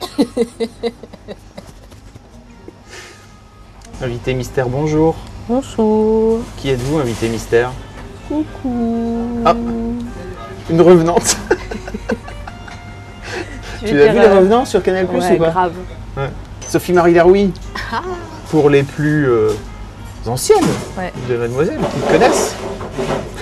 [4.02, 5.14] Invité mystère, bonjour.
[5.48, 6.40] Bonjour.
[6.56, 7.70] Qui êtes-vous, invité mystère?
[8.28, 9.42] Coucou.
[9.44, 9.54] Ah.
[10.70, 11.36] Une revenante.
[13.82, 15.48] Tu l'as vu, les euh, revenants sur Canal Plus Ouais, ou pas?
[15.50, 15.72] grave.
[16.68, 17.50] Sophie-Marie Laroui.
[18.50, 19.52] Pour les plus euh,
[20.26, 20.58] anciennes
[20.98, 21.10] Ouais.
[21.30, 22.54] de Mademoiselle, qui connaissent.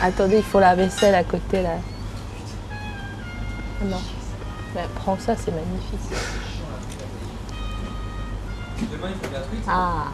[0.00, 1.70] Attendez, il faut la vaisselle à côté là.
[2.70, 3.96] Ah Non.
[4.76, 5.98] Bah, prends ça, c'est magnifique.
[9.68, 10.04] Ah.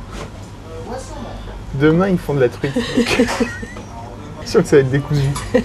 [1.74, 2.74] Demain, ils font de la truite.
[2.74, 2.84] donc.
[4.46, 5.22] Je suis sûr que ça va être décousu.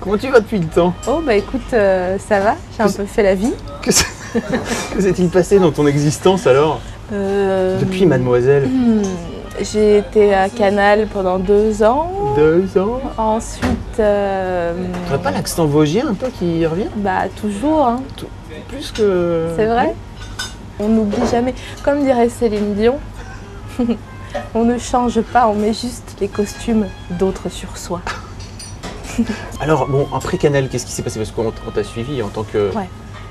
[0.00, 0.94] Comment tu vas depuis le temps?
[1.08, 2.54] Oh bah écoute, euh, ça va.
[2.76, 3.52] J'ai un peu fait la vie.
[3.82, 3.90] Que
[4.94, 6.80] que s'est-il passé dans ton existence alors?
[7.12, 9.02] Euh, Depuis Mademoiselle hmm,
[9.60, 12.34] J'ai été à Canal pendant deux ans.
[12.36, 13.00] Deux ans?
[13.16, 14.72] Ensuite, euh,
[15.08, 16.86] T'aurais pas l'accent vosgien peu qui revient?
[16.96, 17.86] bah toujours.
[17.86, 18.02] hein.
[18.68, 19.48] Plus que.
[19.56, 19.94] C'est vrai?
[20.80, 21.54] On n'oublie jamais.
[21.82, 22.98] Comme dirait Céline Dion,
[24.54, 28.00] on ne change pas, on met juste les costumes d'autres sur soi.
[29.60, 31.18] Alors, bon, après Canal, qu'est-ce qui s'est passé?
[31.18, 32.88] Parce qu'on on t'a suivi en tant que, Ouais.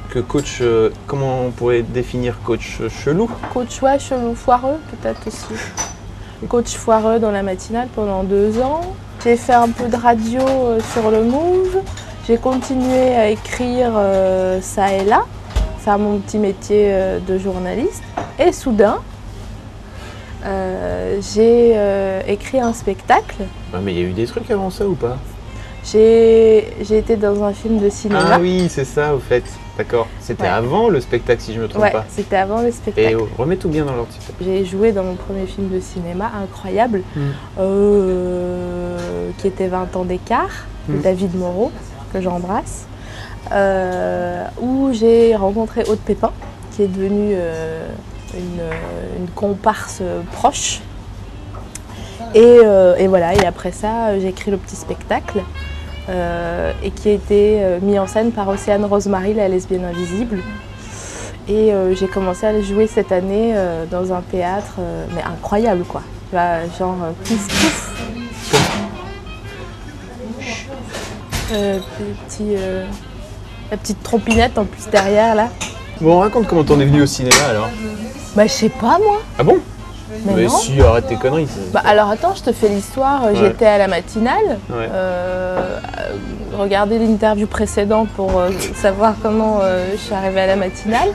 [0.09, 0.59] que coach.
[0.61, 3.29] euh, comment on pourrait définir coach euh, chelou?
[3.53, 5.45] Coach ouais, chelou foireux peut-être aussi.
[6.49, 8.81] Coach foireux dans la matinale pendant deux ans.
[9.23, 11.77] J'ai fait un peu de radio euh, sur le Move.
[12.27, 15.25] J'ai continué à écrire euh, ça et là,
[15.85, 18.01] faire mon petit métier euh, de journaliste.
[18.39, 18.97] Et soudain,
[20.43, 23.35] euh, j'ai euh, écrit un spectacle.
[23.83, 25.17] Mais il y a eu des trucs avant ça ou pas?
[25.83, 28.19] J'ai été dans un film de cinéma.
[28.33, 29.43] Ah oui, c'est ça au fait.
[29.77, 30.07] D'accord.
[30.19, 30.49] C'était Ouais.
[30.49, 32.05] avant le spectacle si je me trompe Ouais, pas.
[32.09, 33.07] c'était avant le spectacle.
[33.07, 34.09] Et oh, remets tout bien dans l'ordre.
[34.41, 37.19] J'ai joué dans mon premier film de cinéma, incroyable, Mm.
[37.59, 41.01] euh, qui était 20 ans d'écart, de Mm.
[41.01, 41.71] David Moreau,
[42.13, 42.85] que j'embrasse,
[44.61, 46.31] où j'ai rencontré Aude Pépin,
[46.71, 47.87] qui est devenue euh,
[48.33, 50.81] une, euh, une comparse euh, proche.
[52.33, 55.41] Et, euh, voilà, et après ça, euh, j'ai écrit le petit spectacle.
[56.09, 60.39] euh, et qui a été euh, mis en scène par Océane Rosemary, la lesbienne invisible.
[61.47, 65.21] Et euh, j'ai commencé à le jouer cette année euh, dans un théâtre, euh, mais
[65.23, 66.01] incroyable quoi.
[66.33, 67.91] Genre euh, pouf.
[71.53, 71.79] Euh,
[72.27, 72.85] petit, euh,
[73.71, 75.49] la petite trompinette en plus derrière là.
[76.01, 77.69] Bon, raconte comment t'en es venu au cinéma alors.
[78.35, 79.21] Bah je sais pas moi.
[79.39, 79.57] Ah bon?
[80.25, 80.49] Mais, non.
[80.49, 81.47] si, arrête tes conneries.
[81.73, 83.25] Bah alors attends, je te fais l'histoire.
[83.25, 83.35] Ouais.
[83.35, 84.59] J'étais à la matinale.
[84.69, 84.87] Ouais.
[84.91, 86.15] Euh, euh,
[86.57, 91.09] regardez l'interview précédente pour euh, savoir comment euh, je suis arrivée à la matinale.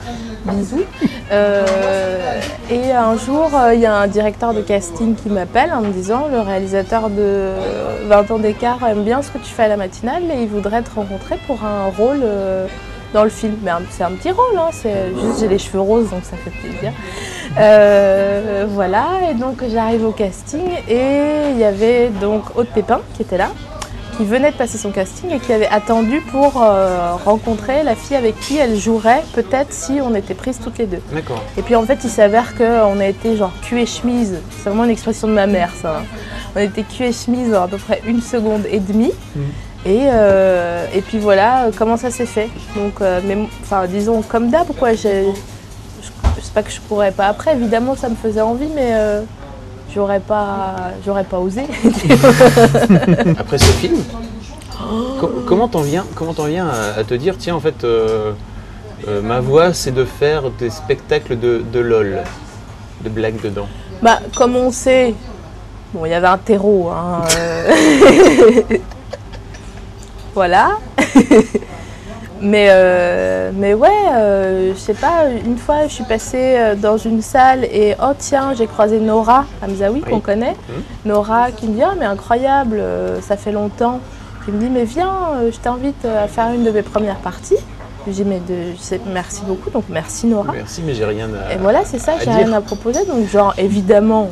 [0.45, 0.83] Bisous.
[1.31, 5.81] Euh, et un jour, euh, il y a un directeur de casting qui m'appelle en
[5.81, 7.51] me disant le réalisateur de
[8.07, 10.81] 20 ans d'écart aime bien ce que tu fais à la matinale et il voudrait
[10.81, 12.67] te rencontrer pour un rôle euh,
[13.13, 13.55] dans le film.
[13.63, 16.51] Mais c'est un petit rôle, hein, c'est juste j'ai les cheveux roses donc ça fait
[16.51, 16.91] plaisir.
[18.69, 23.37] Voilà, et donc j'arrive au casting et il y avait donc Aude Pépin qui était
[23.37, 23.49] là,
[24.21, 28.15] qui venait de passer son casting et qui avait attendu pour euh, rencontrer la fille
[28.15, 31.01] avec qui elle jouerait peut-être si on était prises toutes les deux.
[31.11, 31.41] D'accord.
[31.57, 34.83] Et puis en fait il s'avère qu'on a été genre cul et chemise, c'est vraiment
[34.83, 35.97] une expression de ma mère ça.
[35.99, 36.03] hein.
[36.55, 39.11] On a été cul et chemise à peu près une seconde et demie.
[39.35, 39.43] Mhm.
[39.87, 42.49] Et, euh, et puis voilà euh, comment ça s'est fait.
[42.75, 44.93] Donc, euh, mais, enfin, disons comme d'hab, quoi.
[44.93, 45.25] j'ai-
[46.03, 47.53] Je, je sais pas que je pourrais pas après.
[47.53, 48.89] Évidemment, ça me faisait envie, mais
[49.93, 51.63] j'aurais pas, j'aurais pas osé.
[53.37, 54.03] Après ce film,
[55.19, 58.31] co- comment t'en viens, comment t'en viens à, à te dire, tiens, en fait, euh,
[59.07, 62.23] euh, ma voix, c'est de faire des spectacles de, de LOL,
[63.03, 63.67] de blagues dedans?
[64.01, 65.13] bah, comme on sait,
[65.93, 66.89] bon, il y avait un terreau.
[66.89, 67.71] hein, euh,
[70.35, 70.71] voilà.
[72.41, 76.97] Mais, euh, mais ouais, euh, je sais pas, une fois je suis passée euh, dans
[76.97, 80.21] une salle et oh tiens, j'ai croisé Nora Hamzaoui qu'on Oui.
[80.21, 80.55] connaît.
[80.67, 80.83] Mhm.
[81.05, 83.99] Nora qui me dit ah mais incroyable, euh, ça fait longtemps.
[84.43, 85.11] Qui me dit mais viens,
[85.51, 87.57] je t'invite à faire une de mes premières parties.
[88.07, 90.53] Je dis mais de, je sais- merci beaucoup, donc merci Nora.
[90.55, 91.53] Merci, mais j'ai rien à.
[91.53, 93.05] Et voilà, c'est ça, j'ai rien à proposer.
[93.05, 94.31] Donc, genre, évidemment,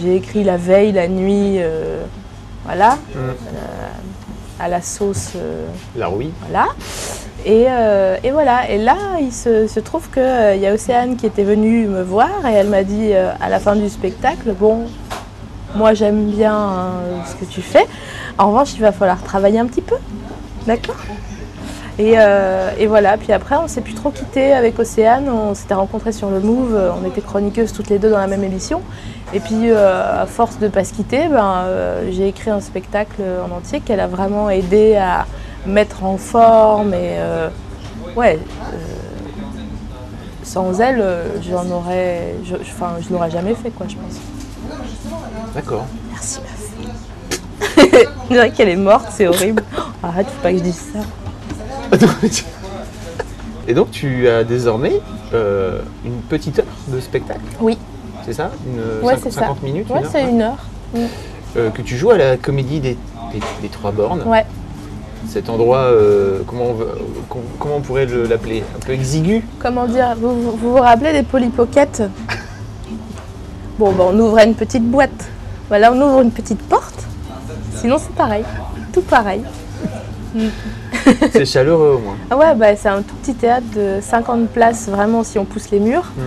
[0.00, 1.58] j'ai écrit la veille, la nuit,
[2.64, 3.32] voilà, Hum,
[4.58, 5.66] à la sauce, euh,
[5.96, 6.32] La rouille.
[6.40, 6.66] voilà.
[7.44, 10.22] Et, euh, et voilà, et là, il se, se trouve qu'il
[10.60, 13.60] y a Océane qui était venue me voir et elle m'a dit euh, à la
[13.60, 14.86] fin du spectacle, bon,
[15.76, 16.90] moi j'aime bien hein,
[17.26, 17.86] ce que tu fais,
[18.38, 19.96] en revanche il va falloir travailler un petit peu,
[20.66, 20.96] d'accord?
[21.98, 25.74] Et, euh, et voilà, puis après on s'est plus trop quitté avec Océane, on s'était
[25.74, 28.82] rencontrés sur le Move, on était chroniqueuses toutes les deux dans la même émission.
[29.34, 33.22] Et puis euh, à force de pas se quitter, ben, euh, j'ai écrit un spectacle
[33.44, 35.26] en entier qu'elle a vraiment aidé à
[35.66, 37.16] mettre en forme et
[38.14, 38.38] ouais.
[40.44, 41.04] sans elle,
[41.48, 44.20] j'en aurais, je, je- enfin, je l'aurais jamais fait quoi, je pense.
[45.54, 45.86] D'accord.
[46.12, 48.06] Merci meuf.
[48.28, 49.62] On dirait qu'elle est morte, c'est horrible.
[50.02, 51.00] Arrête, faut pas que je dise ça.
[53.68, 55.00] Et donc tu as désormais
[55.34, 57.76] euh, une petite heure de spectacle, Oui,
[58.24, 58.50] c'est ça?
[58.66, 59.40] Une ouais, cinq- c'est ça.
[59.40, 60.58] 50 minutes une heure, c'est une heure.
[61.56, 62.96] Euh, que tu joues à la comédie des,
[63.32, 64.22] des- des Trois Bornes.
[64.26, 64.44] Ouais.
[65.28, 66.98] Cet endroit, euh, comment, on, veut-
[67.28, 68.62] com- comment on pourrait le- l'appeler?
[68.76, 69.42] Un peu exigu?
[69.58, 70.14] Comment dire?
[70.20, 72.02] Vous, vous vous vous rappelez des polypockets?
[73.78, 75.28] Bon, ben, on ouvrait une petite boîte.
[75.68, 77.04] Voilà, on ouvre une petite porte.
[77.74, 78.42] Sinon, c'est pareil.
[78.92, 79.42] Tout pareil.
[81.32, 82.16] C'est chaleureux au moins.
[82.30, 85.70] Ah ouais, bah, c'est un tout petit théâtre de 50 places, vraiment, si on pousse
[85.70, 86.12] les murs.
[86.16, 86.20] Mm.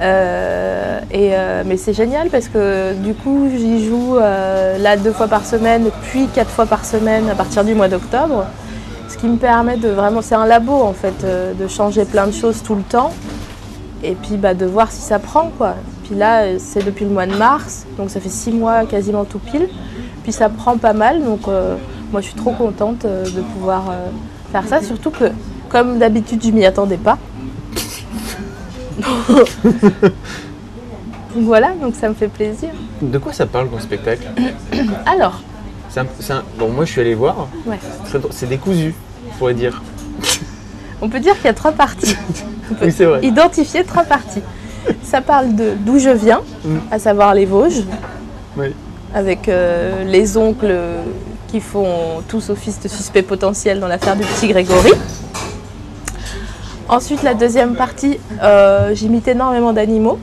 [0.00, 5.12] Euh, et, euh, mais c'est génial parce que du coup, j'y joue euh, là deux
[5.12, 8.46] fois par semaine, puis quatre fois par semaine à partir du mois d'octobre.
[9.08, 11.24] Ce qui me permet de vraiment, c'est un labo en fait,
[11.58, 13.12] de changer plein de choses tout le temps.
[14.02, 15.74] Et puis bah, de voir si ça prend quoi.
[16.04, 19.38] Puis là, c'est depuis le mois de mars, donc ça fait six mois quasiment tout
[19.38, 19.68] pile.
[20.24, 21.42] Puis ça prend pas mal, donc
[22.12, 24.06] moi je suis trop contente euh, de pouvoir euh,
[24.52, 24.80] faire ça.
[24.82, 25.24] Surtout que,
[25.68, 27.18] comme d'habitude, je m'y attendais pas.
[28.98, 29.46] donc
[31.44, 32.70] voilà, donc ça me fait plaisir.
[33.02, 34.26] De quoi ça parle ton spectacle
[35.06, 35.40] Alors,
[35.96, 37.48] un- un- Bon, moi je suis allé voir.
[37.66, 37.78] ouais.
[38.30, 38.94] C'est décousu,
[39.30, 39.82] on pourrait dire.
[41.02, 42.16] on peut dire qu'il y a trois parties.
[42.82, 43.20] Oui, c'est vrai.
[43.24, 44.42] Identifier trois parties.
[45.04, 46.78] Ça parle de d'où je viens, Mm.
[46.90, 47.84] à savoir les Vosges.
[48.56, 48.74] Oui.
[49.14, 50.74] Avec euh, les oncles
[51.48, 54.92] qui font tous office de suspect potentiel dans l'affaire du petit Grégory.
[56.88, 60.18] Ensuite, la deuxième partie, euh, j'imite énormément d'animaux,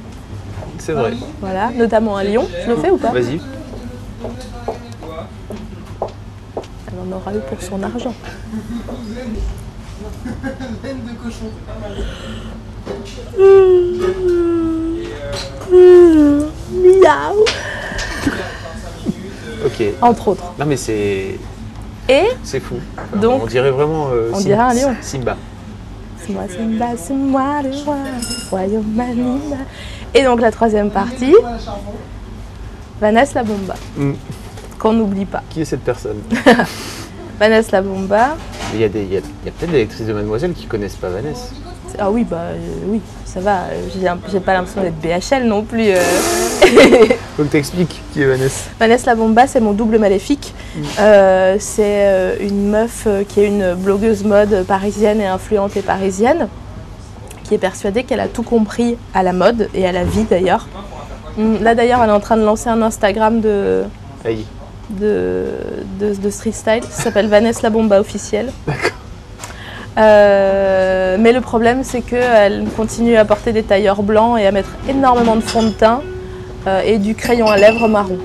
[0.78, 1.14] C'est vrai.
[1.42, 2.48] voilà, notamment un lion.
[2.66, 3.42] Je le fais ou pas Vas-y.
[6.02, 8.14] Elle en aura eu pour son argent.
[16.72, 17.46] Miaou
[19.74, 19.84] Ok.
[20.02, 20.44] Entre autres.
[20.60, 21.38] Non mais c'est
[22.10, 22.76] Et c'est fou.
[23.16, 24.08] Donc, on dirait vraiment.
[24.12, 24.96] euh, on Sim- dirait un lion.
[25.02, 25.38] Simba.
[26.26, 27.96] C'est moi, Simba, c'est moi le roi,
[28.50, 29.58] royaume animal.
[30.14, 31.36] Et donc la troisième partie,
[33.02, 34.14] Vanessa la Bomba, Mm.
[34.80, 35.42] qu'on n'oublie pas.
[35.50, 36.18] Qui est cette personne?
[37.40, 38.38] Vanessa la Bomba,
[38.74, 41.48] Il y a, peut-être des actrices de Mademoiselle qui connaissent pas Vanessa.
[42.00, 42.58] Ah oui, bah euh,
[42.88, 43.62] oui, ça va,
[44.32, 45.90] j'ai pas l'impression d'être BHL non plus.
[45.90, 46.00] euh.
[47.38, 48.70] Faut que t'expliques qui est Vanessa.
[48.80, 50.54] Vanessa la Bomba, c'est mon double maléfique.
[51.00, 56.48] Euh, c'est euh, une meuf qui est une blogueuse mode parisienne et influente et parisienne,
[57.44, 60.68] qui est persuadée qu'elle a tout compris à la mode et à la vie d'ailleurs.
[61.38, 63.84] Hum, Là d'ailleurs, elle est en train de lancer un Instagram de,
[64.24, 64.46] Aïe.
[64.92, 65.46] de,
[66.00, 66.84] de, de street style.
[66.90, 68.52] Ça s'appelle Vanessa la Bomba officielle.
[69.98, 74.70] Euh, mais le problème, c'est qu'elle continue à porter des tailleurs blancs et à mettre
[74.90, 76.02] énormément de fond de teint
[76.68, 78.18] euh, et du crayon à lèvres marron.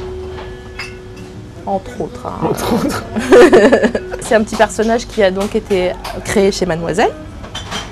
[1.66, 2.26] Entre autres.
[2.26, 2.46] hein.
[2.50, 3.04] Entre autres.
[4.20, 5.92] C'est un petit personnage qui a donc été
[6.24, 7.10] créé chez Mademoiselle.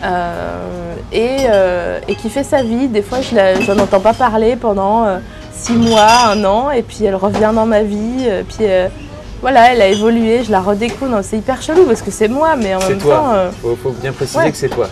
[0.04, 2.88] euh, et, euh, et qui fait sa vie.
[2.88, 5.18] Des fois, je n'en entends pas parler pendant euh,
[5.52, 8.28] six mois, un an, et puis elle revient dans ma vie.
[8.48, 8.66] puis
[9.40, 11.20] voilà, elle a évolué, je la redécouvre.
[11.22, 13.14] C'est hyper chelou parce que c'est moi, mais en même toi.
[13.16, 14.50] temps, euh, Faut, faut bien préciser ouais.
[14.50, 14.88] que c'est toi.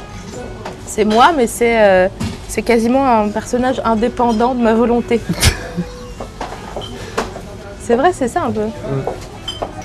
[0.87, 2.09] c'est moi, mais c'est euh,
[2.49, 5.21] c'est quasiment un personnage indépendant de ma volonté.
[7.81, 8.67] c'est vrai, c'est ça un peu.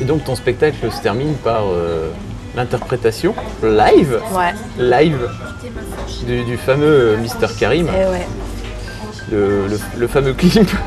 [0.02, 2.10] Et donc ton spectacle se termine par euh,
[2.56, 5.30] l'interprétation live, Ouais, live
[6.26, 8.28] du, du fameux Mister Karim, et ouais.
[9.32, 10.70] le, le- le fameux clip.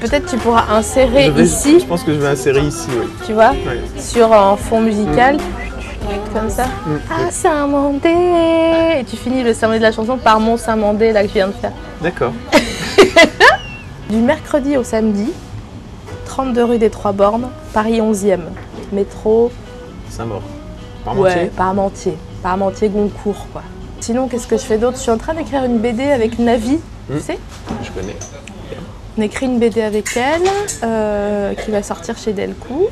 [0.00, 3.06] Peut-être tu pourras insérer Je vais- ici, Je pense que je vais insérer ici, oui.
[3.26, 3.80] tu vois, Ouais.
[3.98, 5.38] sur un fond musical,
[6.34, 6.64] comme ça.
[6.64, 6.96] Mm.
[7.10, 8.08] Ah, Saint-Mandé
[9.00, 11.48] Et tu finis le Saint-Mandé de la chanson par mon Saint-Mandé, là, que je viens
[11.48, 11.72] de faire.
[12.02, 12.32] D'accord.
[14.10, 15.32] Du mercredi au samedi,
[16.26, 18.38] 32 rue des Trois Bornes, Paris 11e.
[18.92, 19.50] Métro,
[20.10, 20.42] Saint-Maur.
[21.16, 22.18] ouais, Parmentier Parmentier.
[22.42, 23.62] Parmentier Goncourt, quoi.
[23.98, 24.96] Sinon, qu'est-ce que je fais d'autre?
[24.98, 26.78] Je suis en train d'écrire une BD avec Navi,
[27.08, 27.14] Mm.
[27.16, 27.38] tu sais?
[27.82, 28.14] Je connais.
[29.18, 30.42] On écrit une BD avec elle,
[30.82, 32.90] euh, qui va sortir chez Delcourt.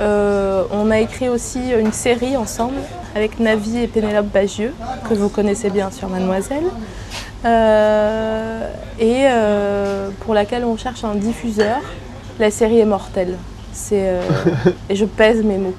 [0.00, 2.80] Euh, on a écrit aussi une série ensemble
[3.14, 4.74] avec Navi et Pénélope Bagieux,
[5.08, 6.64] que vous connaissez bien sur Mademoiselle,
[7.44, 8.68] euh,
[8.98, 9.26] et
[10.20, 11.78] pour laquelle on cherche un diffuseur.
[12.40, 13.36] La série est mortelle.
[13.72, 14.16] C'est,
[14.88, 15.74] et je pèse mes mots.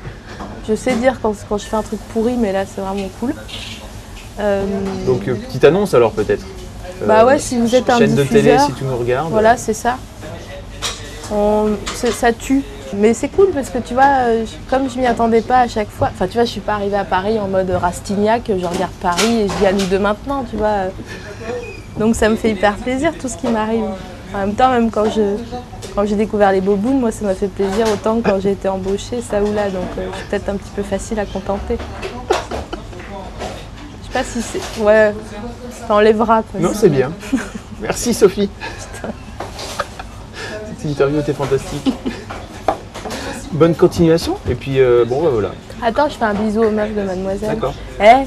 [0.70, 3.34] Je sais dire quand, quand je fais un truc pourri, mais là c'est vraiment cool.
[5.06, 6.46] Donc petite annonce alors peut-être?
[7.06, 9.32] Bah Euh, ouais, si vous êtes un chaîne de télé, diffuseur, si tu nous regardes.
[9.32, 9.98] Voilà, c'est ça.
[11.32, 11.70] On-
[12.12, 12.64] ça tue.
[12.96, 15.68] Mais c'est cool parce que tu vois, euh, je- comme je m'y attendais pas à
[15.68, 18.54] chaque fois, enfin tu vois, je suis pas arrivée à Paris en mode Rastignac, je
[18.66, 20.86] regarde Paris et je dis à nous deux maintenant, tu vois.
[22.00, 23.84] Donc ça me fait hyper plaisir tout ce qui m'arrive.
[24.34, 25.22] En même temps, même quand je
[25.96, 28.68] quand j'ai découvert les bobounes, moi ça m'a fait plaisir autant que quand j'ai été
[28.68, 29.70] embauchée, ça ou là.
[29.70, 31.78] Donc euh, je suis peut-être un petit peu facile à contenter.
[34.20, 34.82] Pas si c'est.
[34.84, 35.14] Ouais,
[35.88, 36.44] ça enlèvera.
[36.44, 36.60] quoi.
[36.60, 37.10] Non, c'est bien.
[37.82, 38.50] Merci Sophie.
[40.78, 41.94] Cette interview était fantastique.
[43.54, 44.36] Bonne continuation.
[44.50, 45.52] Et puis euh, bon, bah voilà.
[45.82, 47.52] Attends, je fais un bisou aux meufs de Mademoiselle.
[47.52, 47.74] D'accord.
[48.02, 48.26] Eh,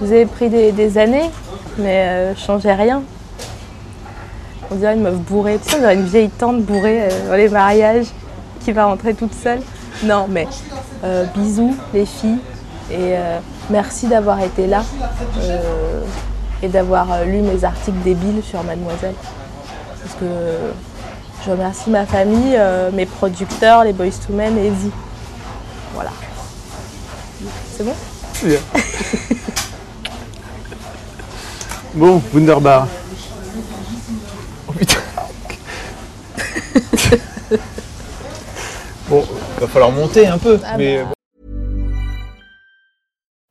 [0.00, 1.30] vous avez pris des, des années,
[1.78, 3.04] mais euh, changez rien.
[4.72, 5.60] On dirait une meuf bourrée.
[5.62, 8.06] Tu sais, on dirait une vieille tante bourrée euh, dans les mariages
[8.64, 9.60] qui va rentrer toute seule.
[10.02, 10.48] Non, mais
[11.04, 12.40] euh, bisous les filles
[12.90, 13.14] et
[13.70, 14.84] merci d'avoir été là
[15.38, 16.02] euh,
[16.62, 19.14] et d'avoir euh, lu mes articles débiles sur Mademoiselle.
[20.02, 20.26] Parce que
[21.44, 24.92] je remercie ma famille, euh, mes producteurs, les Boys to Men et vous.
[25.94, 26.10] Voilà.
[27.76, 27.94] C'est bon?
[28.34, 28.58] C'est bien.
[31.94, 32.86] bon, Wunderbar.
[34.68, 34.98] Oh putain.
[39.08, 39.24] bon,
[39.60, 40.58] va falloir monter un peu.
[40.64, 41.14] Ah mais bah.